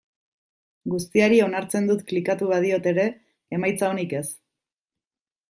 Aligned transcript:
Guztiari 0.93 1.37
onartzen 1.47 1.89
dut 1.91 2.01
klikatu 2.13 2.49
badiot 2.53 2.91
ere, 2.93 3.07
emaitza 3.59 3.93
onik 3.93 4.19
ez. 4.23 4.25